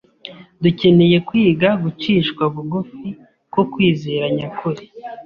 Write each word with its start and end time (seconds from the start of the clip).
Dukeneye 0.63 1.17
kwiga 1.27 1.69
gucishwa 1.83 2.43
bugufi 2.53 3.03
ko 3.53 3.61
kwizera 3.71 4.25
nyakuri.. 4.37 4.83